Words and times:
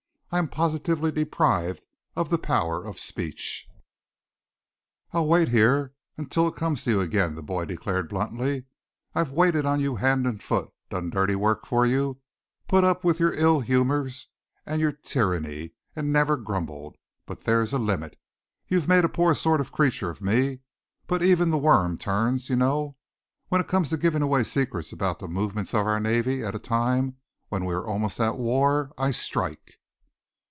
I 0.33 0.37
am 0.37 0.47
positively 0.47 1.11
deprived 1.11 1.85
of 2.15 2.29
the 2.29 2.37
power 2.37 2.85
of 2.85 2.97
speech." 3.01 3.67
"I'll 5.11 5.27
wait 5.27 5.49
here 5.49 5.93
till 6.29 6.47
it 6.47 6.55
comes 6.55 6.85
to 6.85 6.91
you 6.91 7.01
again, 7.01 7.31
then," 7.31 7.35
the 7.35 7.43
boy 7.43 7.65
declared 7.65 8.07
bluntly. 8.07 8.63
"I've 9.13 9.31
waited 9.33 9.65
on 9.65 9.81
you 9.81 9.97
hand 9.97 10.25
and 10.25 10.41
foot, 10.41 10.71
done 10.89 11.09
dirty 11.09 11.35
work 11.35 11.65
for 11.67 11.85
you, 11.85 12.19
put 12.69 12.85
up 12.85 13.03
with 13.03 13.19
your 13.19 13.33
ill 13.33 13.59
humours 13.59 14.29
and 14.65 14.79
your 14.79 14.93
tyranny, 14.93 15.73
and 15.97 16.13
never 16.13 16.37
grumbled. 16.37 16.95
But 17.25 17.43
there 17.43 17.59
is 17.59 17.73
a 17.73 17.77
limit! 17.77 18.17
You've 18.69 18.87
made 18.87 19.03
a 19.03 19.09
poor 19.09 19.35
sort 19.35 19.59
of 19.59 19.73
creature 19.73 20.11
of 20.11 20.21
me, 20.21 20.59
but 21.07 21.21
even 21.21 21.49
the 21.51 21.57
worm 21.57 21.97
turns, 21.97 22.49
you 22.49 22.55
know. 22.55 22.95
When 23.49 23.59
it 23.59 23.67
comes 23.67 23.89
to 23.89 23.97
giving 23.97 24.21
away 24.21 24.45
secrets 24.45 24.93
about 24.93 25.19
the 25.19 25.27
movements 25.27 25.73
of 25.73 25.85
our 25.85 25.99
navy 25.99 26.41
at 26.41 26.55
a 26.55 26.69
time 26.87 27.17
when 27.49 27.65
we 27.65 27.73
are 27.73 27.85
almost 27.85 28.17
at 28.21 28.37
war, 28.37 28.93
I 28.97 29.11
strike." 29.11 29.73